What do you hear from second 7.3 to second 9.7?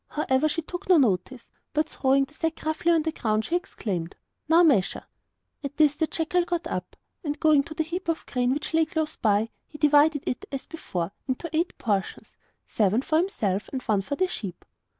going to the heap of grain which lay close by,